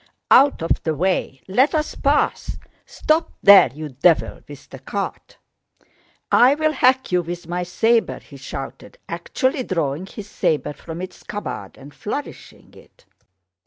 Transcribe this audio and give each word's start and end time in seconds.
Out 0.31 0.63
of 0.63 0.81
the 0.81 0.95
way!... 0.95 1.41
Let 1.47 1.75
us 1.75 1.93
pass!... 1.93 2.57
Stop 2.87 3.33
there, 3.43 3.69
you 3.71 3.89
devil 3.89 4.41
with 4.49 4.67
the 4.71 4.79
cart! 4.79 5.37
I'll 6.31 6.71
hack 6.71 7.11
you 7.11 7.21
with 7.21 7.47
my 7.47 7.61
saber!" 7.61 8.17
he 8.17 8.37
shouted, 8.37 8.97
actually 9.07 9.61
drawing 9.61 10.07
his 10.07 10.25
saber 10.27 10.73
from 10.73 11.03
its 11.03 11.17
scabbard 11.19 11.77
and 11.77 11.93
flourishing 11.93 12.73
it. 12.73 13.05